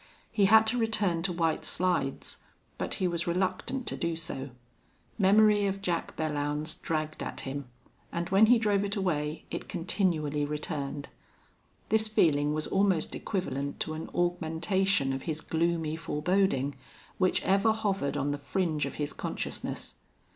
He 0.31 0.45
had 0.45 0.65
to 0.65 0.79
return 0.79 1.21
to 1.21 1.31
White 1.31 1.63
Slides, 1.63 2.39
but 2.79 2.95
he 2.95 3.07
was 3.07 3.27
reluctant 3.27 3.85
to 3.85 3.95
do 3.95 4.15
so. 4.15 4.49
Memory 5.19 5.67
of 5.67 5.79
Jack 5.83 6.15
Belllounds 6.17 6.81
dragged 6.81 7.21
at 7.21 7.41
him, 7.41 7.67
and 8.11 8.27
when 8.31 8.47
he 8.47 8.57
drove 8.57 8.83
it 8.83 8.95
away 8.95 9.45
it 9.51 9.69
continually 9.69 10.43
returned. 10.43 11.09
This 11.89 12.07
feeling 12.07 12.51
was 12.51 12.65
almost 12.65 13.13
equivalent 13.13 13.79
to 13.81 13.93
an 13.93 14.09
augmentation 14.15 15.13
of 15.13 15.21
his 15.29 15.39
gloomy 15.39 15.95
foreboding, 15.95 16.73
which 17.19 17.43
ever 17.43 17.71
hovered 17.71 18.17
on 18.17 18.31
the 18.31 18.39
fringe 18.39 18.87
of 18.87 18.95
his 18.95 19.13
consciousness. 19.13 19.93